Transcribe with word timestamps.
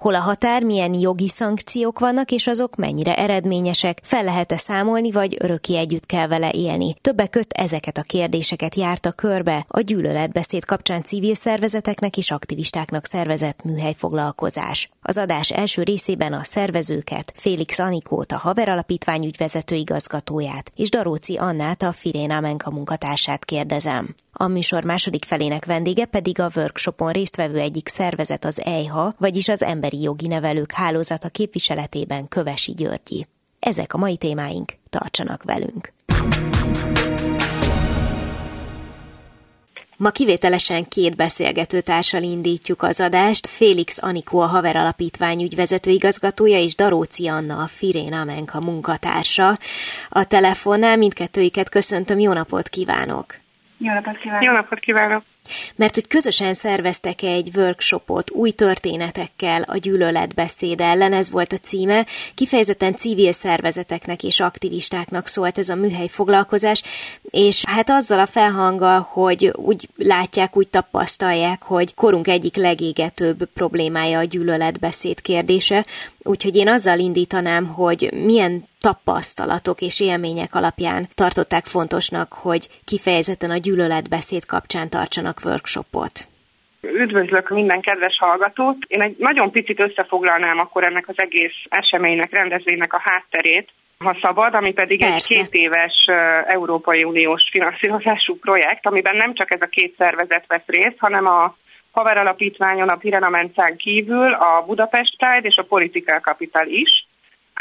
Hol 0.00 0.14
a 0.14 0.20
határ, 0.20 0.62
milyen 0.64 0.94
jogi 0.94 1.28
szankciók 1.28 1.98
vannak, 1.98 2.30
és 2.30 2.46
azok 2.46 2.76
mennyire 2.76 3.16
eredményesek, 3.16 4.00
fel 4.02 4.24
lehet-e 4.24 4.56
számolni, 4.56 5.10
vagy 5.10 5.36
öröki 5.38 5.76
együtt 5.76 6.06
kell 6.06 6.26
vele 6.26 6.50
élni. 6.50 6.94
Többek 7.00 7.30
közt 7.30 7.52
ezeket 7.52 7.98
a 7.98 8.02
kérdéseket 8.02 8.74
járta 8.74 9.12
körbe 9.12 9.64
a 9.68 9.80
gyűlöletbeszéd 9.80 10.64
kapcsán 10.64 11.02
civil 11.02 11.34
szervezeteknek 11.34 12.16
és 12.16 12.30
aktivistáknak 12.30 13.06
szervezett 13.06 13.62
műhelyfoglalkozás. 13.64 14.90
Az 15.02 15.18
adás 15.18 15.50
első 15.50 15.82
részében 15.82 16.32
a 16.32 16.44
szervezőket, 16.44 17.32
Félix 17.36 17.78
Anikót, 17.78 18.32
a 18.32 18.38
Haver 18.38 18.68
Alapítvány 18.68 19.24
ügyvezető 19.24 19.74
igazgatóját, 19.74 20.72
és 20.76 20.90
Daróci 20.90 21.36
Annát, 21.36 21.82
a 21.82 21.92
Firéna 21.92 22.40
Menka 22.40 22.70
munkatársát 22.70 23.44
kérdezem. 23.44 24.14
A 24.32 24.46
műsor 24.46 24.84
második 24.84 25.24
felének 25.24 25.64
vendége 25.64 26.04
pedig 26.04 26.40
a 26.40 26.50
workshopon 26.56 27.12
résztvevő 27.12 27.58
egyik 27.58 27.88
szervezet 27.88 28.44
az 28.44 28.60
EIHA, 28.64 29.14
vagyis 29.18 29.48
az 29.48 29.62
Emberi 29.90 30.08
Jogi 30.08 30.26
Nevelők 30.26 30.72
Hálózata 30.72 31.28
képviseletében 31.28 32.28
Kövesi 32.28 32.72
Györgyi. 32.72 33.26
Ezek 33.58 33.94
a 33.94 33.98
mai 33.98 34.16
témáink, 34.16 34.72
tartsanak 34.90 35.42
velünk! 35.42 35.92
Ma 39.96 40.10
kivételesen 40.10 40.88
két 40.88 41.16
beszélgetőtársal 41.16 42.22
indítjuk 42.22 42.82
az 42.82 43.00
adást. 43.00 43.46
Félix 43.46 44.02
Anikó 44.02 44.40
a 44.40 44.46
Haver 44.46 44.76
Alapítvány 44.76 45.42
ügyvezető 45.42 45.90
igazgatója 45.90 46.58
és 46.58 46.74
Daróci 46.74 47.28
Anna 47.28 47.62
a 47.62 47.66
Firén 47.66 48.12
Amenka 48.12 48.60
munkatársa. 48.60 49.58
A 50.08 50.24
telefonnál 50.24 50.96
mindkettőiket 50.96 51.68
köszöntöm, 51.68 52.18
jó 52.18 52.32
napot 52.32 52.68
kívánok! 52.68 53.34
Jó 53.78 53.92
napot 53.92 54.18
kívánok! 54.18 54.44
Jó 54.44 54.52
napot 54.52 54.78
kívánok! 54.78 55.22
Mert 55.76 55.94
hogy 55.94 56.06
közösen 56.06 56.54
szerveztek 56.54 57.22
egy 57.22 57.50
workshopot 57.56 58.30
új 58.30 58.50
történetekkel 58.50 59.62
a 59.62 59.76
gyűlöletbeszéd 59.76 60.80
ellen, 60.80 61.12
ez 61.12 61.30
volt 61.30 61.52
a 61.52 61.56
címe. 61.56 62.06
Kifejezetten 62.34 62.96
civil 62.96 63.32
szervezeteknek 63.32 64.22
és 64.22 64.40
aktivistáknak 64.40 65.26
szólt 65.26 65.58
ez 65.58 65.68
a 65.68 65.74
műhely 65.74 66.08
foglalkozás, 66.08 66.82
és 67.22 67.64
hát 67.64 67.90
azzal 67.90 68.18
a 68.18 68.26
felhanggal, 68.26 69.08
hogy 69.12 69.52
úgy 69.56 69.88
látják, 69.96 70.56
úgy 70.56 70.68
tapasztalják, 70.68 71.62
hogy 71.62 71.94
korunk 71.94 72.28
egyik 72.28 72.56
legégetőbb 72.56 73.44
problémája 73.54 74.18
a 74.18 74.24
gyűlöletbeszéd 74.24 75.20
kérdése, 75.20 75.86
úgyhogy 76.22 76.56
én 76.56 76.68
azzal 76.68 76.98
indítanám, 76.98 77.66
hogy 77.66 78.10
milyen 78.12 78.68
tapasztalatok 78.80 79.80
és 79.80 80.00
élmények 80.00 80.54
alapján 80.54 81.08
tartották 81.14 81.64
fontosnak, 81.64 82.32
hogy 82.32 82.68
kifejezetten 82.84 83.50
a 83.50 83.56
gyűlöletbeszéd 83.56 84.44
kapcsán 84.46 84.88
tartsanak 84.88 85.40
workshopot? 85.44 86.28
Üdvözlök 86.80 87.48
minden 87.48 87.80
kedves 87.80 88.16
hallgatót! 88.18 88.76
Én 88.86 89.02
egy 89.02 89.16
nagyon 89.18 89.50
picit 89.50 89.80
összefoglalnám 89.80 90.58
akkor 90.58 90.84
ennek 90.84 91.08
az 91.08 91.18
egész 91.18 91.56
eseménynek, 91.68 92.32
rendezvénynek 92.32 92.92
a 92.92 93.00
hátterét, 93.04 93.68
ha 94.04 94.16
szabad, 94.22 94.54
ami 94.54 94.72
pedig 94.72 95.00
Persze. 95.00 95.34
egy 95.34 95.40
két 95.40 95.52
éves 95.52 96.06
Európai 96.46 97.04
Uniós 97.04 97.48
finanszírozású 97.50 98.38
projekt, 98.38 98.86
amiben 98.86 99.16
nem 99.16 99.34
csak 99.34 99.50
ez 99.50 99.60
a 99.60 99.66
két 99.66 99.94
szervezet 99.98 100.44
vesz 100.46 100.66
részt, 100.66 100.96
hanem 100.98 101.26
a 101.26 101.56
Haver 101.90 102.16
Alapítványon, 102.16 102.88
a 102.88 102.96
Pirenamencán 102.96 103.76
kívül 103.76 104.32
a 104.32 104.64
Budapest 104.66 105.16
Tide 105.18 105.48
és 105.48 105.56
a 105.56 105.62
Political 105.62 106.18
Capital 106.18 106.66
is. 106.66 107.08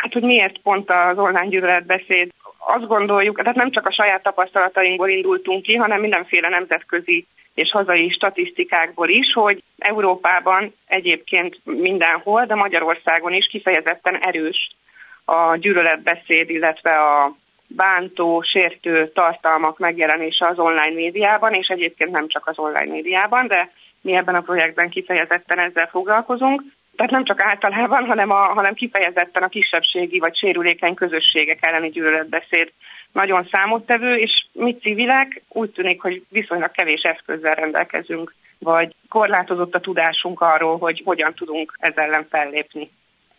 Hát, 0.01 0.13
hogy 0.13 0.23
miért 0.23 0.57
pont 0.57 0.89
az 0.89 1.17
online 1.17 1.47
gyűlöletbeszéd? 1.47 2.31
Azt 2.57 2.87
gondoljuk, 2.87 3.37
tehát 3.37 3.55
nem 3.55 3.71
csak 3.71 3.87
a 3.87 3.93
saját 3.93 4.23
tapasztalatainkból 4.23 5.09
indultunk 5.09 5.61
ki, 5.63 5.75
hanem 5.75 5.99
mindenféle 5.99 6.49
nemzetközi 6.49 7.27
és 7.53 7.71
hazai 7.71 8.09
statisztikákból 8.09 9.09
is, 9.09 9.33
hogy 9.33 9.63
Európában 9.77 10.73
egyébként 10.87 11.59
mindenhol, 11.63 12.45
de 12.45 12.55
Magyarországon 12.55 13.33
is 13.33 13.47
kifejezetten 13.47 14.15
erős 14.15 14.71
a 15.25 15.55
gyűlöletbeszéd, 15.55 16.49
illetve 16.49 16.91
a 16.91 17.35
bántó, 17.67 18.41
sértő 18.41 19.11
tartalmak 19.13 19.77
megjelenése 19.77 20.47
az 20.47 20.59
online 20.59 20.93
médiában, 20.93 21.53
és 21.53 21.67
egyébként 21.67 22.11
nem 22.11 22.27
csak 22.27 22.47
az 22.47 22.57
online 22.57 22.91
médiában, 22.91 23.47
de 23.47 23.71
mi 24.01 24.15
ebben 24.15 24.35
a 24.35 24.41
projektben 24.41 24.89
kifejezetten 24.89 25.59
ezzel 25.59 25.87
foglalkozunk. 25.87 26.61
Tehát 26.99 27.13
nem 27.13 27.25
csak 27.25 27.41
általában, 27.43 28.05
hanem, 28.05 28.31
a, 28.31 28.35
hanem 28.35 28.73
kifejezetten 28.73 29.43
a 29.43 29.47
kisebbségi 29.47 30.19
vagy 30.19 30.37
sérülékeny 30.37 30.93
közösségek 30.93 31.65
elleni 31.65 31.89
gyűlöletbeszéd 31.89 32.71
nagyon 33.11 33.47
számottevő, 33.51 34.15
és 34.15 34.45
mi 34.51 34.77
civilek 34.81 35.41
úgy 35.47 35.69
tűnik, 35.69 36.01
hogy 36.01 36.23
viszonylag 36.29 36.71
kevés 36.71 37.01
eszközzel 37.01 37.55
rendelkezünk, 37.55 38.33
vagy 38.57 38.95
korlátozott 39.09 39.75
a 39.75 39.79
tudásunk 39.79 40.41
arról, 40.41 40.77
hogy 40.77 41.01
hogyan 41.05 41.33
tudunk 41.33 41.77
ezzel 41.79 42.03
ellen 42.03 42.27
fellépni. 42.29 42.89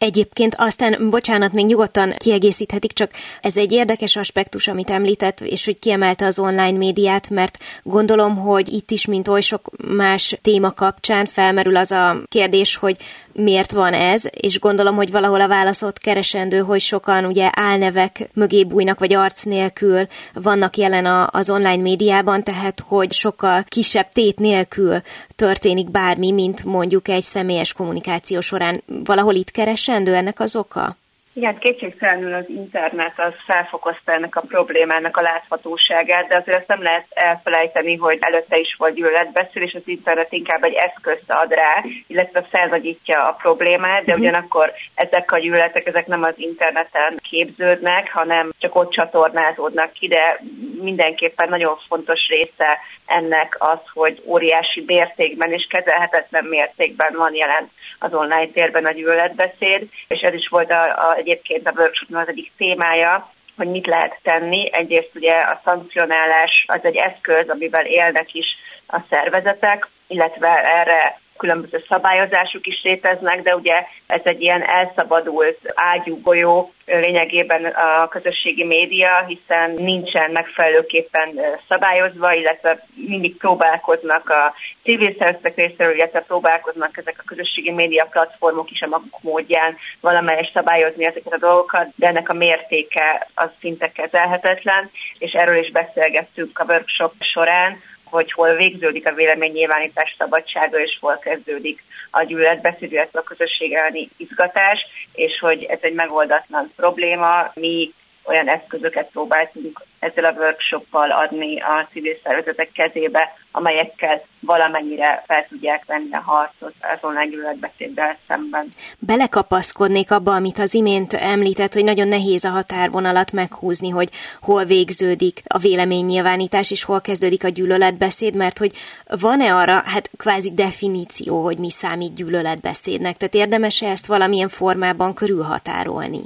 Egyébként 0.00 0.54
aztán, 0.58 1.10
bocsánat, 1.10 1.52
még 1.52 1.66
nyugodtan 1.66 2.12
kiegészíthetik, 2.16 2.92
csak 2.92 3.10
ez 3.40 3.56
egy 3.56 3.72
érdekes 3.72 4.16
aspektus, 4.16 4.68
amit 4.68 4.90
említett, 4.90 5.40
és 5.40 5.64
hogy 5.64 5.78
kiemelte 5.78 6.26
az 6.26 6.38
online 6.38 6.78
médiát, 6.78 7.30
mert 7.30 7.58
gondolom, 7.82 8.36
hogy 8.36 8.72
itt 8.72 8.90
is, 8.90 9.06
mint 9.06 9.28
oly 9.28 9.40
sok 9.40 9.70
más 9.94 10.38
téma 10.42 10.70
kapcsán 10.70 11.24
felmerül 11.26 11.76
az 11.76 11.92
a 11.92 12.16
kérdés, 12.28 12.76
hogy 12.76 12.96
miért 13.42 13.72
van 13.72 13.92
ez, 13.92 14.22
és 14.30 14.58
gondolom, 14.58 14.96
hogy 14.96 15.10
valahol 15.10 15.40
a 15.40 15.48
válaszot 15.48 15.98
keresendő, 15.98 16.58
hogy 16.58 16.80
sokan 16.80 17.24
ugye 17.24 17.50
álnevek 17.52 18.28
mögé 18.34 18.64
bújnak, 18.64 18.98
vagy 18.98 19.14
arc 19.14 19.42
nélkül 19.42 20.06
vannak 20.32 20.76
jelen 20.76 21.06
a, 21.06 21.28
az 21.32 21.50
online 21.50 21.82
médiában, 21.82 22.42
tehát 22.42 22.84
hogy 22.86 23.12
sokkal 23.12 23.64
kisebb 23.68 24.12
tét 24.12 24.38
nélkül 24.38 25.02
történik 25.36 25.90
bármi, 25.90 26.30
mint 26.30 26.64
mondjuk 26.64 27.08
egy 27.08 27.22
személyes 27.22 27.72
kommunikáció 27.72 28.40
során. 28.40 28.82
Valahol 29.04 29.34
itt 29.34 29.50
keresendő 29.50 30.14
ennek 30.14 30.40
az 30.40 30.56
oka? 30.56 30.96
Igen, 31.32 31.58
kétségtelenül 31.58 32.34
az 32.34 32.48
internet 32.48 33.12
az 33.16 33.32
felfokozta 33.46 34.12
ennek 34.12 34.36
a 34.36 34.40
problémának 34.40 35.16
a 35.16 35.22
láthatóságát, 35.22 36.28
de 36.28 36.36
azért 36.36 36.58
azt 36.58 36.68
nem 36.68 36.82
lehet 36.82 37.06
elfelejteni, 37.10 37.96
hogy 37.96 38.18
előtte 38.20 38.58
is 38.58 38.74
volt 38.78 38.94
gyűlöletbeszél, 38.94 39.62
és 39.62 39.74
az 39.74 39.82
internet 39.84 40.32
inkább 40.32 40.62
egy 40.64 40.74
eszközt 40.74 41.24
ad 41.26 41.52
rá, 41.52 41.84
illetve 42.06 42.42
felnagyítja 42.42 43.28
a 43.28 43.32
problémát, 43.32 44.04
de 44.04 44.12
mhm. 44.12 44.20
ugyanakkor 44.20 44.72
ezek 44.94 45.32
a 45.32 45.38
gyűlöletek, 45.38 45.86
ezek 45.86 46.06
nem 46.06 46.22
az 46.22 46.34
interneten 46.36 47.16
képződnek, 47.30 48.12
hanem 48.12 48.50
csak 48.58 48.74
ott 48.74 48.92
csatornázódnak 48.92 49.92
ki, 49.92 50.08
de 50.08 50.40
mindenképpen 50.80 51.48
nagyon 51.48 51.78
fontos 51.88 52.28
része 52.28 52.78
ennek 53.06 53.56
az, 53.58 53.78
hogy 53.92 54.22
óriási 54.24 54.84
mértékben 54.86 55.52
és 55.52 55.66
kezelhetetlen 55.68 56.44
mértékben 56.44 57.14
van 57.16 57.34
jelen 57.34 57.70
az 57.98 58.14
online 58.14 58.46
térben 58.46 58.84
a 58.84 58.92
gyűlöletbeszéd, 58.92 59.88
és 60.08 60.20
ez 60.20 60.34
is 60.34 60.48
volt 60.48 60.70
a, 60.70 60.84
a, 60.84 61.19
egyébként 61.20 61.66
a 61.68 61.72
workshopnak 61.76 62.22
az 62.22 62.28
egyik 62.28 62.52
témája, 62.56 63.32
hogy 63.56 63.68
mit 63.68 63.86
lehet 63.86 64.18
tenni. 64.22 64.72
Egyrészt 64.72 65.10
ugye 65.14 65.34
a 65.34 65.60
szankcionálás 65.64 66.64
az 66.66 66.80
egy 66.82 66.96
eszköz, 66.96 67.48
amivel 67.48 67.86
élnek 67.86 68.34
is 68.34 68.46
a 68.86 68.98
szervezetek, 69.10 69.88
illetve 70.06 70.48
erre 70.64 71.20
különböző 71.40 71.84
szabályozások 71.88 72.66
is 72.66 72.82
léteznek, 72.82 73.42
de 73.42 73.54
ugye 73.54 73.84
ez 74.06 74.20
egy 74.24 74.40
ilyen 74.40 74.62
elszabadult 74.62 75.58
ágyú 75.74 76.20
golyó 76.20 76.72
lényegében 76.86 77.64
a 77.64 78.08
közösségi 78.08 78.64
média, 78.64 79.24
hiszen 79.26 79.70
nincsen 79.70 80.30
megfelelőképpen 80.30 81.40
szabályozva, 81.68 82.32
illetve 82.32 82.86
mindig 82.94 83.36
próbálkoznak 83.36 84.28
a 84.28 84.54
civil 84.82 85.14
szervezetek 85.18 85.56
részéről, 85.56 85.94
illetve 85.94 86.20
próbálkoznak 86.20 86.96
ezek 86.96 87.16
a 87.18 87.26
közösségi 87.26 87.70
média 87.70 88.04
platformok 88.10 88.70
is 88.70 88.82
a 88.82 88.86
maguk 88.86 89.22
módján 89.22 89.76
valamelyes 90.00 90.50
szabályozni 90.54 91.04
ezeket 91.04 91.32
a 91.32 91.38
dolgokat, 91.38 91.86
de 91.94 92.06
ennek 92.06 92.28
a 92.28 92.34
mértéke 92.34 93.28
az 93.34 93.50
szinte 93.60 93.92
kezelhetetlen, 93.92 94.90
és 95.18 95.32
erről 95.32 95.56
is 95.56 95.70
beszélgettünk 95.70 96.58
a 96.58 96.64
workshop 96.68 97.12
során, 97.18 97.80
hogy 98.10 98.32
hol 98.32 98.54
végződik 98.54 99.06
a 99.06 99.14
véleménynyilvánítás 99.14 100.14
szabadsága, 100.18 100.80
és 100.80 100.98
hol 101.00 101.18
kezdődik 101.18 101.82
a 102.10 102.22
gyűlöletbeszéd, 102.22 102.92
illetve 102.92 103.18
a 103.18 103.22
közösség 103.22 103.72
elleni 103.72 104.08
izgatás, 104.16 104.86
és 105.12 105.38
hogy 105.38 105.64
ez 105.64 105.78
egy 105.80 105.94
megoldatlan 105.94 106.72
probléma. 106.76 107.50
Mi 107.54 107.92
olyan 108.24 108.48
eszközöket 108.48 109.10
próbáltunk 109.10 109.82
ezzel 109.98 110.24
a 110.24 110.32
workshoppal 110.38 111.10
adni 111.10 111.60
a 111.60 111.88
civil 111.92 112.16
szervezetek 112.22 112.72
kezébe, 112.72 113.36
amelyekkel 113.50 114.22
valamennyire 114.40 115.22
fel 115.26 115.46
tudják 115.48 115.84
venni 115.86 116.12
a 116.12 116.22
harcot 116.24 116.74
az 116.80 116.98
online 117.00 117.26
gyűlöletbeszéddel 117.26 118.16
szemben. 118.28 118.68
Belekapaszkodnék 118.98 120.10
abba, 120.10 120.34
amit 120.34 120.58
az 120.58 120.74
imént 120.74 121.12
említett, 121.12 121.72
hogy 121.72 121.84
nagyon 121.84 122.08
nehéz 122.08 122.44
a 122.44 122.48
határvonalat 122.48 123.32
meghúzni, 123.32 123.88
hogy 123.88 124.08
hol 124.40 124.64
végződik 124.64 125.42
a 125.46 125.58
véleménynyilvánítás, 125.58 126.70
és 126.70 126.84
hol 126.84 127.00
kezdődik 127.00 127.44
a 127.44 127.48
gyűlöletbeszéd, 127.48 128.34
mert 128.34 128.58
hogy 128.58 128.72
van-e 129.20 129.54
arra, 129.54 129.82
hát 129.86 130.10
kvázi 130.16 130.52
definíció, 130.54 131.42
hogy 131.44 131.58
mi 131.58 131.70
számít 131.70 132.14
gyűlöletbeszédnek? 132.14 133.16
Tehát 133.16 133.34
érdemes-e 133.34 133.86
ezt 133.86 134.06
valamilyen 134.06 134.48
formában 134.48 135.14
körülhatárolni? 135.14 136.20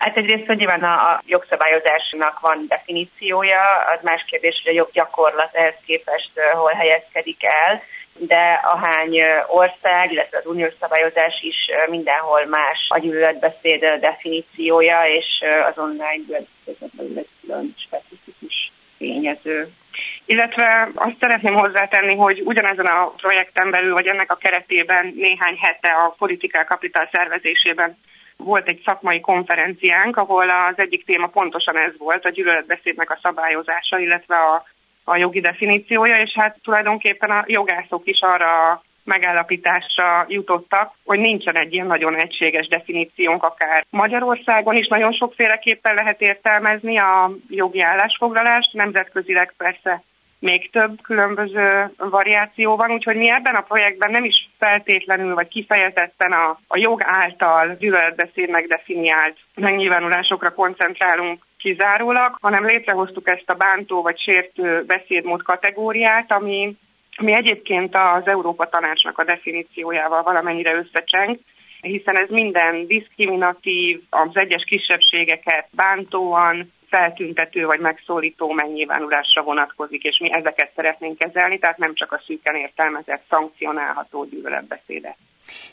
Hát 0.00 0.16
egyrészt, 0.16 0.46
hogy 0.46 0.56
nyilván 0.56 0.82
a, 0.82 1.10
a 1.10 1.22
jogszabályozásnak 1.26 2.40
van 2.40 2.64
definíciója, 2.68 3.62
az 3.94 3.98
más 4.02 4.24
kérdés, 4.26 4.60
hogy 4.64 4.72
a 4.72 4.76
joggyakorlat 4.76 5.54
ehhez 5.54 5.74
képest 5.86 6.30
hol 6.52 6.72
helyezkedik 6.72 7.44
el, 7.44 7.82
de 8.12 8.60
ahány 8.62 9.22
ország, 9.46 10.12
illetve 10.12 10.38
az 10.38 10.46
uniós 10.46 10.72
szabályozás 10.80 11.40
is 11.42 11.56
mindenhol 11.88 12.46
más 12.46 12.86
a 12.88 12.98
gyűlöletbeszéd 12.98 13.84
definíciója, 14.00 15.02
és 15.04 15.44
az 15.68 15.78
online 15.78 16.16
gyűlöletbeszéd 16.16 17.16
egy 17.16 17.28
külön 17.40 17.74
specifikus 17.76 18.72
tényező. 18.98 19.68
Illetve 20.24 20.88
azt 20.94 21.16
szeretném 21.20 21.54
hozzátenni, 21.54 22.14
hogy 22.14 22.42
ugyanezen 22.44 22.86
a 22.86 23.06
projekten 23.06 23.70
belül, 23.70 23.92
vagy 23.92 24.06
ennek 24.06 24.32
a 24.32 24.36
keretében 24.36 25.14
néhány 25.16 25.56
hete 25.60 25.88
a 25.88 26.14
politikál 26.18 26.64
kapitál 26.64 27.08
szervezésében 27.12 27.98
volt 28.44 28.68
egy 28.68 28.82
szakmai 28.84 29.20
konferenciánk, 29.20 30.16
ahol 30.16 30.48
az 30.48 30.74
egyik 30.76 31.04
téma 31.04 31.26
pontosan 31.26 31.78
ez 31.78 31.92
volt, 31.98 32.24
a 32.24 32.30
gyűlöletbeszédnek 32.30 33.10
a 33.10 33.18
szabályozása, 33.22 33.98
illetve 33.98 34.36
a, 34.36 34.64
a 35.04 35.16
jogi 35.16 35.40
definíciója, 35.40 36.20
és 36.20 36.32
hát 36.34 36.58
tulajdonképpen 36.62 37.30
a 37.30 37.44
jogászok 37.46 38.06
is 38.06 38.20
arra 38.20 38.82
megállapításra 39.04 40.24
jutottak, 40.28 40.94
hogy 41.04 41.18
nincsen 41.18 41.56
egy 41.56 41.72
ilyen 41.72 41.86
nagyon 41.86 42.16
egységes 42.16 42.68
definíciónk, 42.68 43.42
akár 43.42 43.86
Magyarországon 43.90 44.76
is. 44.76 44.86
Nagyon 44.86 45.12
sokféleképpen 45.12 45.94
lehet 45.94 46.20
értelmezni 46.20 46.98
a 46.98 47.30
jogi 47.48 47.80
állásfoglalást, 47.80 48.72
nemzetközileg 48.72 49.54
persze 49.56 50.02
még 50.40 50.70
több 50.70 51.02
különböző 51.02 51.92
variáció 51.96 52.76
van, 52.76 52.90
úgyhogy 52.90 53.16
mi 53.16 53.30
ebben 53.30 53.54
a 53.54 53.60
projektben 53.60 54.10
nem 54.10 54.24
is 54.24 54.50
feltétlenül 54.58 55.34
vagy 55.34 55.48
kifejezetten 55.48 56.32
a, 56.32 56.60
a 56.66 56.78
jog 56.78 57.00
által 57.04 57.76
gyűlöletbeszédnek 57.78 58.66
definiált 58.66 59.36
megnyilvánulásokra 59.54 60.54
koncentrálunk 60.54 61.46
kizárólag, 61.58 62.36
hanem 62.40 62.66
létrehoztuk 62.66 63.28
ezt 63.28 63.50
a 63.50 63.54
bántó 63.54 64.02
vagy 64.02 64.18
sértő 64.20 64.84
beszédmód 64.84 65.42
kategóriát, 65.42 66.32
ami, 66.32 66.76
ami 67.16 67.32
egyébként 67.32 67.96
az 67.96 68.26
Európa 68.26 68.68
Tanácsnak 68.68 69.18
a 69.18 69.24
definíciójával 69.24 70.22
valamennyire 70.22 70.74
összecseng, 70.74 71.38
hiszen 71.80 72.16
ez 72.16 72.28
minden 72.28 72.86
diszkriminatív, 72.86 74.00
az 74.10 74.30
egyes 74.32 74.64
kisebbségeket 74.64 75.68
bántóan, 75.70 76.72
feltüntető 76.90 77.66
vagy 77.66 77.80
megszólító 77.80 78.52
megnyilvánulásra 78.52 79.42
vonatkozik, 79.42 80.02
és 80.02 80.18
mi 80.18 80.32
ezeket 80.32 80.72
szeretnénk 80.74 81.18
kezelni, 81.18 81.58
tehát 81.58 81.78
nem 81.78 81.94
csak 81.94 82.12
a 82.12 82.22
szűken 82.26 82.54
értelmezett, 82.54 83.22
szankcionálható 83.28 84.24
gyűlöletbeszédet. 84.24 85.16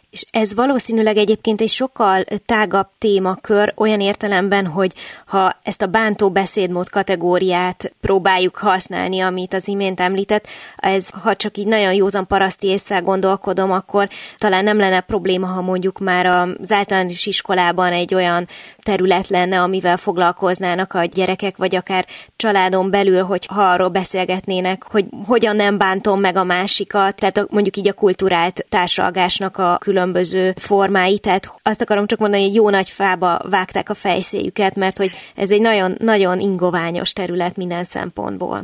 És 0.09 0.25
ez 0.31 0.53
valószínűleg 0.53 1.17
egyébként 1.17 1.61
egy 1.61 1.69
sokkal 1.69 2.23
tágabb 2.45 2.87
témakör, 2.97 3.73
olyan 3.75 4.01
értelemben, 4.01 4.65
hogy 4.65 4.93
ha 5.25 5.59
ezt 5.63 5.81
a 5.81 5.85
bántó 5.85 6.29
beszédmód 6.29 6.89
kategóriát 6.89 7.93
próbáljuk 8.01 8.55
használni, 8.55 9.19
amit 9.19 9.53
az 9.53 9.67
imént 9.67 9.99
említett, 9.99 10.47
ez 10.75 11.09
ha 11.09 11.35
csak 11.35 11.57
így 11.57 11.67
nagyon 11.67 11.93
józan 11.93 12.27
paraszti 12.27 12.67
észre 12.67 12.99
gondolkodom, 12.99 13.71
akkor 13.71 14.09
talán 14.37 14.63
nem 14.63 14.77
lenne 14.77 14.99
probléma, 14.99 15.47
ha 15.47 15.61
mondjuk 15.61 15.99
már 15.99 16.25
az 16.25 16.71
általános 16.71 17.25
iskolában 17.25 17.91
egy 17.91 18.13
olyan 18.13 18.47
terület 18.83 19.27
lenne, 19.27 19.61
amivel 19.61 19.97
foglalkoznának 19.97 20.93
a 20.93 21.03
gyerekek, 21.05 21.57
vagy 21.57 21.75
akár 21.75 22.05
családon 22.35 22.89
belül, 22.89 23.23
hogy 23.23 23.45
ha 23.45 23.61
arról 23.61 23.89
beszélgetnének, 23.89 24.83
hogy 24.83 25.05
hogyan 25.25 25.55
nem 25.55 25.77
bántom 25.77 26.19
meg 26.19 26.35
a 26.35 26.43
másikat, 26.43 27.15
tehát 27.15 27.49
mondjuk 27.49 27.77
így 27.77 27.87
a 27.87 27.93
kulturált 27.93 28.65
társalgásnak 28.69 29.57
a 29.57 29.77
külön 29.79 29.96
különböző 29.97 30.53
formái, 30.55 31.19
tehát 31.19 31.51
azt 31.63 31.81
akarom 31.81 32.07
csak 32.07 32.19
mondani, 32.19 32.43
hogy 32.43 32.55
jó 32.55 32.69
nagy 32.69 32.89
fába 32.89 33.39
vágták 33.49 33.89
a 33.89 33.93
fejszéjüket, 33.93 34.75
mert 34.75 34.97
hogy 34.97 35.15
ez 35.35 35.51
egy 35.51 35.61
nagyon, 35.61 35.95
nagyon 35.99 36.39
ingoványos 36.39 37.13
terület 37.13 37.55
minden 37.55 37.83
szempontból. 37.83 38.61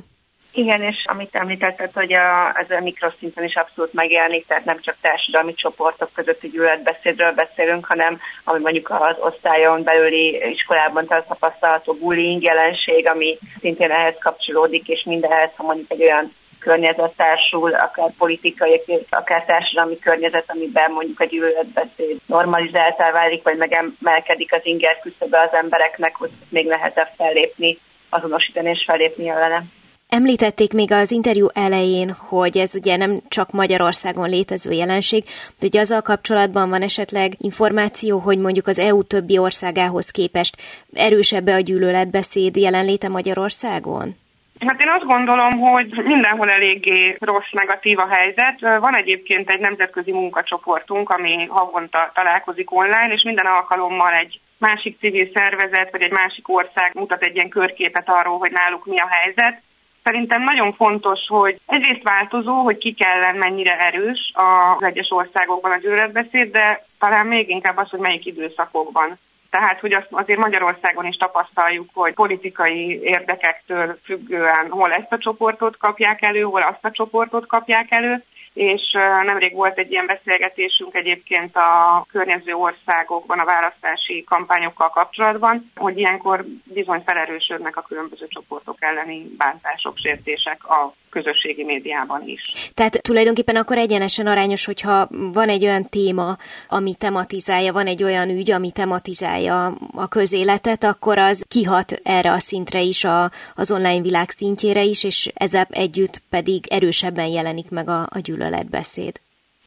Igen, 0.52 0.82
és 0.82 1.04
amit 1.06 1.36
említetted, 1.36 1.90
hogy 1.94 2.14
a, 2.14 2.60
ez 2.60 2.70
a 2.70 2.84
mikroszinten 2.84 3.44
is 3.44 3.56
abszolút 3.56 3.94
megjelenik, 3.94 4.46
tehát 4.48 4.66
nem 4.66 4.80
csak 4.82 4.96
társadalmi 5.02 5.54
csoportok 5.54 6.10
közötti 6.14 6.48
gyűlöletbeszédről 6.48 7.32
beszélünk, 7.32 7.86
hanem 7.86 8.20
ami 8.44 8.60
mondjuk 8.60 8.90
az 8.90 9.16
osztályon 9.20 9.84
belüli 9.84 10.50
iskolában 10.52 11.08
tapasztalható 11.08 11.94
bullying 11.94 12.44
jelenség, 12.44 13.08
ami 13.08 13.38
szintén 13.60 13.92
ehhez 13.92 14.16
kapcsolódik, 14.20 14.88
és 14.88 15.04
mindenhez, 15.04 15.50
ha 15.56 15.64
mondjuk 15.64 15.92
egy 15.92 16.02
olyan 16.02 16.34
környezet 16.64 17.14
társul, 17.16 17.74
akár 17.74 18.12
politikai, 18.18 18.82
akár 19.10 19.46
társadalmi 19.46 20.00
környezet, 20.00 20.44
amiben 20.48 20.92
mondjuk 20.92 21.20
a 21.20 21.26
gyűlöletbeszéd 21.26 22.18
normalizáltá 22.26 23.12
válik, 23.12 23.44
vagy 23.44 23.58
megemelkedik 23.58 24.54
az 24.54 24.62
inger 24.64 25.00
küszöbe 25.00 25.40
az 25.42 25.58
embereknek, 25.58 26.16
hogy 26.16 26.30
még 26.50 26.68
nehezebb 26.68 27.10
fellépni, 27.18 27.78
azonosítani 28.10 28.70
és 28.70 28.84
fellépni 28.86 29.30
ellene. 29.30 29.64
Említették 30.10 30.74
még 30.74 30.92
az 30.92 31.12
interjú 31.12 31.48
elején, 31.54 32.12
hogy 32.12 32.58
ez 32.58 32.76
ugye 32.76 32.98
nem 32.98 33.22
csak 33.28 33.52
Magyarországon 33.52 34.30
létező 34.30 34.72
jelenség, 34.72 35.24
de 35.24 35.68
hogy 35.72 35.78
azzal 35.78 36.02
kapcsolatban 36.02 36.70
van 36.70 36.82
esetleg 36.82 37.34
információ, 37.38 38.18
hogy 38.18 38.38
mondjuk 38.38 38.68
az 38.68 38.80
EU 38.80 39.04
többi 39.04 39.38
országához 39.38 40.10
képest 40.10 40.58
erősebb 40.94 41.48
a 41.48 41.60
gyűlöletbeszéd 41.60 42.56
jelenléte 42.56 43.08
Magyarországon? 43.08 44.23
Hát 44.60 44.82
én 44.82 44.90
azt 44.90 45.06
gondolom, 45.06 45.60
hogy 45.60 46.02
mindenhol 46.04 46.50
eléggé 46.50 47.16
rossz, 47.20 47.52
negatív 47.52 48.00
a 48.00 48.08
helyzet. 48.08 48.60
Van 48.60 48.96
egyébként 48.96 49.50
egy 49.50 49.60
nemzetközi 49.60 50.12
munkacsoportunk, 50.12 51.10
ami 51.10 51.46
havonta 51.46 52.12
találkozik 52.14 52.72
online, 52.72 53.14
és 53.14 53.24
minden 53.24 53.46
alkalommal 53.46 54.14
egy 54.14 54.40
másik 54.58 55.00
civil 55.00 55.30
szervezet 55.34 55.92
vagy 55.92 56.02
egy 56.02 56.12
másik 56.12 56.50
ország 56.50 56.92
mutat 56.94 57.24
egy 57.24 57.36
ilyen 57.36 57.50
körképet 57.50 58.10
arról, 58.10 58.38
hogy 58.38 58.52
náluk 58.52 58.86
mi 58.86 59.00
a 59.00 59.08
helyzet. 59.10 59.62
Szerintem 60.04 60.44
nagyon 60.44 60.74
fontos, 60.74 61.20
hogy 61.28 61.60
egyrészt 61.66 62.04
változó, 62.04 62.54
hogy 62.54 62.78
ki 62.78 62.94
kellene 62.94 63.38
mennyire 63.38 63.80
erős 63.80 64.32
az 64.34 64.84
egyes 64.84 65.12
országokban 65.12 65.72
a 65.72 65.78
gyűlöletbeszéd, 65.78 66.52
de 66.52 66.86
talán 67.00 67.28
még 67.28 67.50
inkább 67.50 67.78
az, 67.78 67.90
hogy 67.90 68.00
melyik 68.00 68.26
időszakokban. 68.26 69.20
Tehát, 69.54 69.80
hogy 69.80 69.94
azt 69.94 70.08
azért 70.10 70.40
Magyarországon 70.40 71.06
is 71.06 71.16
tapasztaljuk, 71.16 71.90
hogy 71.94 72.14
politikai 72.14 73.02
érdekektől 73.02 73.98
függően 74.04 74.70
hol 74.70 74.92
ezt 74.92 75.12
a 75.12 75.18
csoportot 75.18 75.78
kapják 75.78 76.22
elő, 76.22 76.42
hol 76.42 76.62
azt 76.62 76.86
a 76.86 76.92
csoportot 76.92 77.46
kapják 77.46 77.92
elő, 77.92 78.24
és 78.54 78.92
nemrég 79.26 79.54
volt 79.54 79.78
egy 79.78 79.92
ilyen 79.92 80.06
beszélgetésünk 80.06 80.96
egyébként 80.96 81.56
a 81.56 82.06
környező 82.12 82.54
országokban 82.54 83.40
a 83.40 83.46
választási 83.46 84.24
kampányokkal 84.24 84.90
kapcsolatban, 84.90 85.72
hogy 85.76 85.98
ilyenkor 85.98 86.46
bizony 86.64 87.04
felerősödnek 87.06 87.78
a 87.78 87.82
különböző 87.82 88.28
csoportok 88.28 88.78
elleni 88.80 89.28
bántások, 89.38 89.98
sértések 89.98 90.70
a 90.70 90.94
közösségi 91.14 91.64
médiában 91.64 92.22
is. 92.26 92.42
Tehát 92.74 93.02
tulajdonképpen 93.02 93.56
akkor 93.56 93.78
egyenesen 93.78 94.28
arányos, 94.28 94.66
hogyha 94.66 95.08
van 95.10 95.50
egy 95.50 95.64
olyan 95.64 95.86
téma, 95.86 96.38
ami 96.68 96.96
tematizálja, 96.96 97.74
van 97.74 97.88
egy 97.88 98.04
olyan 98.04 98.30
ügy, 98.30 98.52
ami 98.52 98.72
tematizálja 98.72 99.74
a 99.94 100.08
közéletet, 100.08 100.84
akkor 100.84 101.18
az 101.18 101.46
kihat 101.48 102.00
erre 102.04 102.32
a 102.32 102.40
szintre 102.40 102.80
is, 102.80 103.04
a, 103.04 103.32
az 103.56 103.72
online 103.72 104.02
világ 104.02 104.30
szintjére 104.30 104.82
is, 104.82 105.04
és 105.04 105.32
ezzel 105.34 105.68
együtt 105.70 106.22
pedig 106.30 106.64
erősebben 106.70 107.28
jelenik 107.28 107.70
meg 107.70 107.90
a, 107.90 108.02
a 108.02 108.20
gyűlöletbeszéd. 108.24 109.20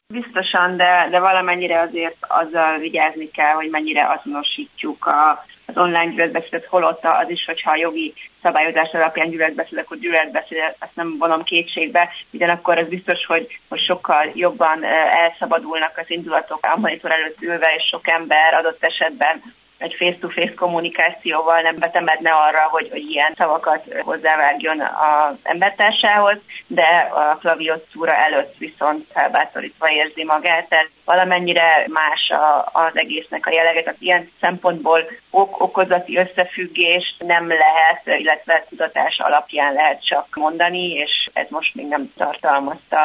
Biztosan, 0.07 0.77
de, 0.77 1.07
de 1.11 1.19
valamennyire 1.19 1.79
azért 1.79 2.15
azzal 2.19 2.77
vigyázni 2.77 3.29
kell, 3.31 3.53
hogy 3.53 3.69
mennyire 3.69 4.07
azonosítjuk 4.09 5.05
a, 5.05 5.45
az 5.67 5.77
online 5.77 6.09
gyűlöletbeszédet, 6.09 6.65
holott 6.65 7.03
az 7.03 7.29
is, 7.29 7.45
hogyha 7.45 7.71
a 7.71 7.75
jogi 7.77 8.13
szabályozás 8.41 8.91
alapján 8.93 9.29
gyűlöletbeszéd, 9.29 9.77
akkor 9.77 9.97
gyűlöletbeszéd, 9.97 10.57
ezt 10.79 10.95
nem 10.95 11.17
vonom 11.17 11.43
kétségbe, 11.43 12.09
ugyanakkor 12.31 12.77
az 12.77 12.87
biztos, 12.87 13.25
hogy 13.25 13.59
most 13.67 13.83
sokkal 13.83 14.31
jobban 14.33 14.83
elszabadulnak 15.23 15.97
az 15.97 16.09
indulatok 16.09 16.65
a 16.65 16.79
monitor 16.79 17.11
előtt 17.11 17.41
ülve, 17.41 17.75
és 17.77 17.83
sok 17.83 18.07
ember 18.07 18.53
adott 18.53 18.83
esetben 18.83 19.41
egy 19.77 19.93
face-to-face 19.93 20.53
kommunikációval 20.53 21.61
nem 21.61 21.75
betemedne 21.75 22.31
arra, 22.31 22.67
hogy, 22.69 22.89
hogy 22.89 23.09
ilyen 23.09 23.33
szavakat 23.37 23.85
hozzávágjon 24.01 24.79
az 24.79 25.35
embertársához, 25.43 26.37
de 26.67 27.09
a 27.13 27.35
klaviotúra 27.35 28.15
előtt 28.15 28.57
viszont 28.57 29.05
felbátorítva 29.13 29.91
érzi 29.91 30.23
magát, 30.23 30.69
tehát 30.69 30.89
valamennyire 31.05 31.85
más 31.87 32.29
a, 32.29 32.69
az 32.73 32.91
egésznek 32.93 33.45
a 33.45 33.51
jellege. 33.51 33.83
Tehát 33.83 34.01
ilyen 34.01 34.31
szempontból 34.41 35.09
ok-okozati 35.29 36.17
összefüggést 36.17 37.23
nem 37.23 37.47
lehet, 37.47 38.19
illetve 38.19 38.65
tudatás 38.69 39.19
alapján 39.19 39.73
lehet 39.73 40.05
csak 40.05 40.27
mondani, 40.35 40.91
és 40.91 41.29
ez 41.33 41.45
most 41.49 41.75
még 41.75 41.87
nem 41.87 42.13
tartalmazta 42.17 42.97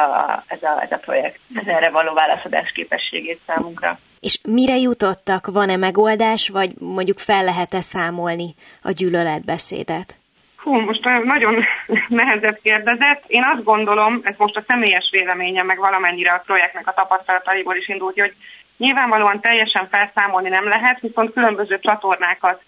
ez 0.47 0.63
a, 0.63 0.81
ez 0.81 0.91
a 0.91 0.97
projekt 0.97 1.39
ez 1.55 1.67
erre 1.67 1.89
való 1.89 2.13
válaszadás 2.13 2.71
képességét 2.71 3.39
számunkra. 3.47 3.99
És 4.23 4.39
mire 4.47 4.77
jutottak? 4.77 5.47
Van-e 5.47 5.75
megoldás, 5.75 6.49
vagy 6.49 6.71
mondjuk 6.79 7.19
fel 7.19 7.43
lehet-e 7.43 7.81
számolni 7.81 8.55
a 8.81 8.91
gyűlöletbeszédet? 8.91 10.15
Hú, 10.55 10.79
most 10.79 11.03
nagyon 11.23 11.63
nehezebb 12.19 12.59
kérdezett. 12.61 13.23
Én 13.27 13.43
azt 13.53 13.63
gondolom, 13.63 14.21
ez 14.23 14.33
most 14.37 14.55
a 14.55 14.63
személyes 14.67 15.09
véleményem, 15.11 15.65
meg 15.65 15.77
valamennyire 15.77 16.31
a 16.31 16.43
projektnek 16.45 16.87
a 16.87 16.93
tapasztalataiból 16.93 17.75
is 17.75 17.87
indult, 17.87 18.19
hogy 18.19 18.35
nyilvánvalóan 18.77 19.39
teljesen 19.39 19.87
felszámolni 19.91 20.49
nem 20.49 20.67
lehet, 20.67 20.99
viszont 20.99 21.33
különböző 21.33 21.79
csatornákat 21.79 22.61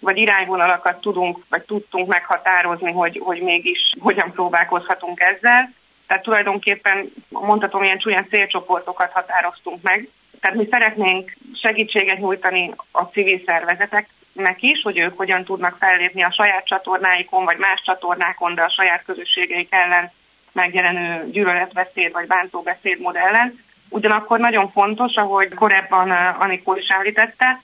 vagy 0.00 0.16
irányvonalakat 0.16 1.00
tudunk, 1.00 1.38
vagy 1.48 1.62
tudtunk 1.62 2.08
meghatározni, 2.08 2.92
hogy, 2.92 3.20
hogy 3.24 3.40
mégis 3.40 3.94
hogyan 4.00 4.32
próbálkozhatunk 4.32 5.20
ezzel. 5.20 5.72
Tehát 6.06 6.22
tulajdonképpen 6.22 7.12
mondhatom, 7.28 7.82
ilyen 7.82 7.98
csúlyán 7.98 8.26
célcsoportokat 8.28 9.12
határoztunk 9.12 9.82
meg. 9.82 10.08
Tehát 10.46 10.60
mi 10.60 10.68
szeretnénk 10.70 11.36
segítséget 11.54 12.18
nyújtani 12.18 12.74
a 12.90 13.02
civil 13.02 13.40
szervezeteknek 13.46 14.62
is, 14.62 14.82
hogy 14.82 14.98
ők 14.98 15.16
hogyan 15.16 15.44
tudnak 15.44 15.76
fellépni 15.80 16.22
a 16.22 16.32
saját 16.32 16.66
csatornáikon, 16.66 17.44
vagy 17.44 17.58
más 17.58 17.82
csatornákon, 17.84 18.54
de 18.54 18.62
a 18.62 18.70
saját 18.70 19.04
közösségeik 19.04 19.72
ellen 19.72 20.12
megjelenő 20.52 21.30
gyűlöletbeszéd 21.30 22.12
vagy 22.12 22.26
bántóbeszéd 22.26 23.00
modellen. 23.00 23.64
Ugyanakkor 23.88 24.38
nagyon 24.38 24.70
fontos, 24.70 25.14
ahogy 25.14 25.54
korábban 25.54 26.12
eh, 26.12 26.40
Anikó 26.40 26.76
is 26.76 26.88
említette, 26.88 27.62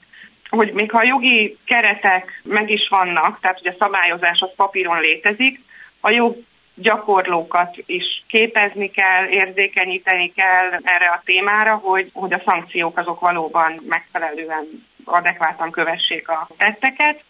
hogy 0.49 0.71
még 0.73 0.91
ha 0.91 0.97
a 0.97 1.03
jogi 1.03 1.57
keretek 1.65 2.41
meg 2.43 2.69
is 2.69 2.87
vannak, 2.89 3.39
tehát 3.39 3.59
hogy 3.59 3.73
a 3.73 3.83
szabályozás 3.83 4.39
az 4.39 4.55
papíron 4.55 4.99
létezik, 4.99 5.63
a 5.99 6.09
jog 6.09 6.37
gyakorlókat 6.75 7.77
is 7.85 8.23
képezni 8.27 8.91
kell, 8.91 9.27
érzékenyíteni 9.27 10.31
kell 10.31 10.79
erre 10.83 11.07
a 11.07 11.21
témára, 11.25 11.75
hogy, 11.75 12.09
hogy 12.13 12.33
a 12.33 12.41
szankciók 12.45 12.97
azok 12.97 13.19
valóban 13.19 13.81
megfelelően 13.87 14.85
adekvátan 15.05 15.71
kövessék 15.71 16.29
a 16.29 16.47
tetteket, 16.57 17.23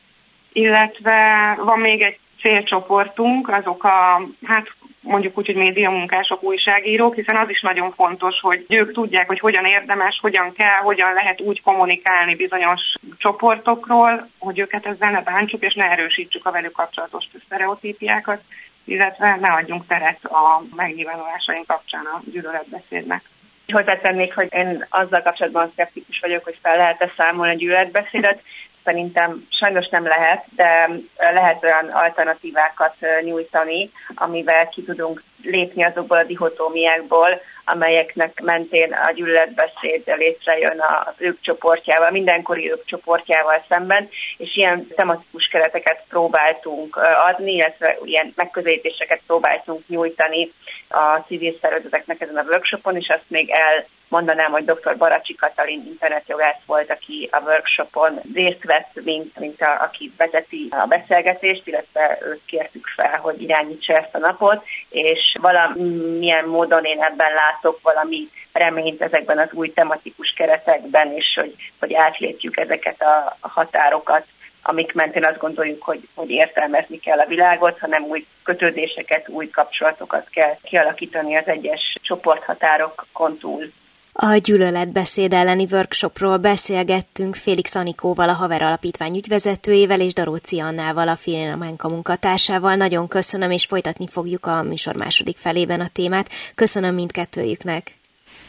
illetve 0.51 1.53
van 1.57 1.79
még 1.79 2.01
egy 2.01 2.17
célcsoportunk, 2.41 3.49
azok 3.49 3.83
a, 3.83 4.21
hát 4.43 4.67
mondjuk 5.03 5.37
úgy, 5.37 5.45
hogy 5.45 5.55
médiamunkások, 5.55 6.43
újságírók, 6.43 7.15
hiszen 7.15 7.35
az 7.35 7.49
is 7.49 7.61
nagyon 7.61 7.91
fontos, 7.91 8.39
hogy 8.39 8.65
ők 8.69 8.93
tudják, 8.93 9.27
hogy 9.27 9.39
hogyan 9.39 9.65
érdemes, 9.65 10.19
hogyan 10.21 10.53
kell, 10.53 10.79
hogyan 10.81 11.13
lehet 11.13 11.41
úgy 11.41 11.61
kommunikálni 11.61 12.35
bizonyos 12.35 12.81
csoportokról, 13.17 14.29
hogy 14.37 14.59
őket 14.59 14.85
ezzel 14.85 15.11
ne 15.11 15.21
bántsuk, 15.21 15.63
és 15.63 15.73
ne 15.73 15.89
erősítsük 15.89 16.45
a 16.45 16.51
velük 16.51 16.71
kapcsolatos 16.71 17.25
sztereotípiákat, 17.45 18.41
illetve 18.83 19.35
ne 19.35 19.49
adjunk 19.49 19.87
teret 19.87 20.25
a 20.25 20.63
megnyilvánulásaink 20.75 21.67
kapcsán 21.67 22.05
a 22.05 22.21
gyűlöletbeszédnek. 22.31 23.23
Hozzátennék, 23.67 24.35
hogy 24.35 24.47
én 24.53 24.85
azzal 24.89 25.21
kapcsolatban 25.21 25.69
szkeptikus 25.71 26.19
vagyok, 26.19 26.43
hogy 26.43 26.57
fel 26.61 26.77
lehet-e 26.77 27.11
számolni 27.17 27.53
a 27.53 27.57
gyűlöletbeszédet. 27.57 28.41
Szerintem 28.83 29.47
sajnos 29.49 29.89
nem 29.89 30.07
lehet, 30.07 30.45
de 30.49 30.89
lehet 31.17 31.63
olyan 31.63 31.89
alternatívákat 31.89 32.95
nyújtani, 33.21 33.91
amivel 34.15 34.69
ki 34.69 34.83
tudunk 34.83 35.23
lépni 35.43 35.83
azokból 35.83 36.17
a 36.17 36.23
dihotómiákból, 36.23 37.41
amelyeknek 37.65 38.41
mentén 38.41 38.93
a 38.93 39.11
gyűlöletbeszéd 39.11 40.13
létrejön 40.17 40.81
az 41.05 41.13
ők 41.17 41.41
csoportjával, 41.41 42.11
mindenkori 42.11 42.71
ők 42.71 42.85
csoportjával 42.85 43.63
szemben, 43.69 44.09
és 44.37 44.55
ilyen 44.55 44.87
tematikus 44.95 45.47
kereteket 45.47 46.03
próbáltunk 46.09 46.99
adni, 47.27 47.53
illetve 47.53 47.97
ilyen 48.03 48.33
megközelítéseket 48.35 49.21
próbáltunk 49.27 49.87
nyújtani 49.87 50.51
a 50.89 51.17
civil 51.27 51.57
szervezeteknek 51.61 52.21
ezen 52.21 52.37
a 52.37 52.43
workshopon, 52.43 52.95
és 52.95 53.07
azt 53.07 53.25
még 53.27 53.49
el 53.49 53.85
mondanám, 54.13 54.51
hogy 54.51 54.65
dr. 54.65 54.97
Baracsi 54.97 55.35
Katalin 55.35 55.83
internetjogász 55.87 56.61
volt, 56.65 56.91
aki 56.91 57.29
a 57.31 57.39
workshopon 57.39 58.19
részt 58.33 58.63
vett, 58.63 58.91
mint, 59.03 59.39
mint 59.39 59.61
a, 59.61 59.81
aki 59.81 60.13
vezeti 60.17 60.67
a 60.69 60.85
beszélgetést, 60.85 61.67
illetve 61.67 62.17
őt 62.21 62.41
kértük 62.45 62.87
fel, 62.95 63.19
hogy 63.21 63.41
irányítsa 63.41 63.93
ezt 63.93 64.15
a 64.15 64.17
napot, 64.17 64.63
és 64.89 65.35
valamilyen 65.41 66.45
módon 66.45 66.83
én 66.83 67.03
ebben 67.03 67.33
látok 67.33 67.79
valami 67.81 68.29
reményt 68.53 69.01
ezekben 69.01 69.37
az 69.37 69.49
új 69.51 69.73
tematikus 69.73 70.33
keretekben, 70.37 71.13
és 71.13 71.37
hogy, 71.39 71.55
hogy 71.79 71.93
átlépjük 71.93 72.57
ezeket 72.57 73.01
a, 73.01 73.37
határokat, 73.39 74.25
amik 74.63 74.93
mentén 74.93 75.25
azt 75.25 75.37
gondoljuk, 75.37 75.83
hogy, 75.83 76.07
hogy 76.13 76.29
értelmezni 76.29 76.99
kell 76.99 77.19
a 77.19 77.25
világot, 77.25 77.79
hanem 77.79 78.03
új 78.03 78.25
kötődéseket, 78.43 79.29
új 79.29 79.49
kapcsolatokat 79.49 80.29
kell 80.29 80.57
kialakítani 80.63 81.35
az 81.35 81.47
egyes 81.47 81.97
csoporthatárokon 82.01 83.37
túl. 83.37 83.71
A 84.15 84.35
gyűlöletbeszéd 84.35 85.33
elleni 85.33 85.67
workshopról 85.71 86.37
beszélgettünk 86.37 87.35
Félix 87.35 87.75
Anikóval, 87.75 88.29
a 88.29 88.33
Haver 88.33 88.61
Alapítvány 88.61 89.15
ügyvezetőjével 89.15 89.99
és 89.99 90.13
Daróci 90.13 90.59
Annával, 90.59 91.07
a 91.07 91.15
Filina 91.15 91.55
Mánka 91.55 91.89
munkatársával. 91.89 92.75
Nagyon 92.75 93.07
köszönöm, 93.07 93.51
és 93.51 93.65
folytatni 93.65 94.07
fogjuk 94.07 94.45
a 94.45 94.63
műsor 94.63 94.95
második 94.95 95.37
felében 95.37 95.79
a 95.79 95.87
témát. 95.93 96.29
Köszönöm 96.55 96.93
mindkettőjüknek. 96.93 97.95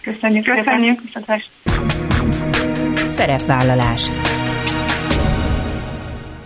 Köszönjük, 0.00 0.44
köszönjük. 0.44 1.00
köszönjük. 1.12 1.44
Szerepvállalás. 3.10 4.10